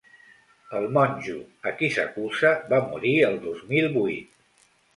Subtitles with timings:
[0.79, 1.35] El monjo
[1.71, 4.45] a qui s’acusa va morir el dos mil vuit.